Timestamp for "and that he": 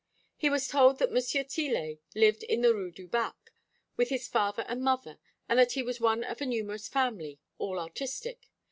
5.47-5.83